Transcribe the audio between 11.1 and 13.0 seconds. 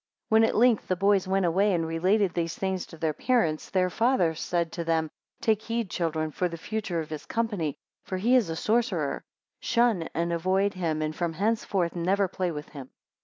from henceforth never play with him.